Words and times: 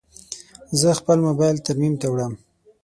زه 0.79 0.89
خپل 0.99 1.17
موبایل 1.27 1.57
ترمیم 1.65 1.93
ته 2.01 2.07
وړم. 2.09 2.33